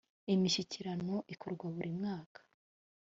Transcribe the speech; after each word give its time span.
imishyikirano 0.33 1.15
ikorwa 1.33 1.63
burimwaka. 1.73 2.39